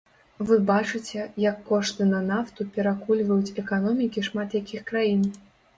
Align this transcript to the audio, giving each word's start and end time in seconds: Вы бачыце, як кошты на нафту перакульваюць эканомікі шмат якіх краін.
Вы 0.51 0.55
бачыце, 0.69 1.25
як 1.43 1.61
кошты 1.69 2.09
на 2.15 2.23
нафту 2.31 2.61
перакульваюць 2.79 3.55
эканомікі 3.65 4.19
шмат 4.31 4.49
якіх 4.63 4.81
краін. 4.91 5.21